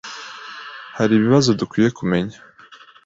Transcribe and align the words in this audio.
Hari 0.97 1.13
ibibazo 1.15 1.49
dukwiye 1.59 1.89
kumenya? 1.97 2.37